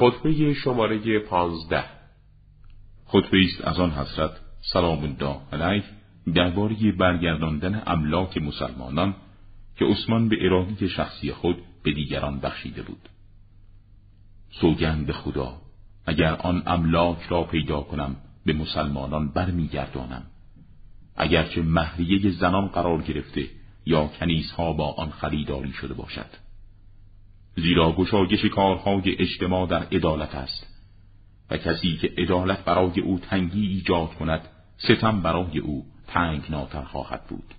خطبه 0.00 0.54
شماره 0.54 1.18
پانزده. 1.18 1.84
خطبه 3.06 3.38
است 3.44 3.64
از 3.64 3.80
آن 3.80 3.90
حضرت 3.90 4.30
سلام 4.72 5.02
الله 5.02 5.36
علیه 5.52 5.84
درباره 6.34 6.92
برگرداندن 6.92 7.82
املاک 7.86 8.36
مسلمانان 8.36 9.14
که 9.76 9.84
عثمان 9.84 10.28
به 10.28 10.36
اراده 10.40 10.88
شخصی 10.88 11.32
خود 11.32 11.56
به 11.82 11.92
دیگران 11.92 12.40
بخشیده 12.40 12.82
بود. 12.82 13.08
سوگند 14.50 15.06
به 15.06 15.12
خدا 15.12 15.54
اگر 16.06 16.34
آن 16.34 16.62
املاک 16.66 17.22
را 17.22 17.44
پیدا 17.44 17.80
کنم 17.80 18.16
به 18.46 18.52
مسلمانان 18.52 19.28
برمیگردانم. 19.28 20.22
اگرچه 21.16 21.62
مهریه 21.62 22.30
زنان 22.30 22.66
قرار 22.66 23.02
گرفته 23.02 23.46
یا 23.86 24.06
کنیزها 24.06 24.72
با 24.72 24.92
آن 24.92 25.10
خریداری 25.10 25.72
شده 25.72 25.94
باشد. 25.94 26.49
زیرا 27.62 27.92
گشایش 27.92 28.44
کارهای 28.44 29.16
اجتماع 29.18 29.66
در 29.66 29.82
عدالت 29.82 30.34
است 30.34 30.66
و 31.50 31.56
کسی 31.56 31.96
که 31.96 32.12
عدالت 32.18 32.64
برای 32.64 33.00
او 33.00 33.18
تنگی 33.18 33.66
ایجاد 33.66 34.14
کند 34.14 34.48
ستم 34.78 35.22
برای 35.22 35.58
او 35.58 35.86
تنگ 36.06 36.42
ناتر 36.50 36.82
خواهد 36.82 37.26
بود. 37.28 37.54